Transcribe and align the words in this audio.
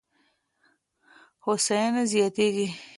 هوساينه 1.45 2.01
زياتېږي. 2.11 2.67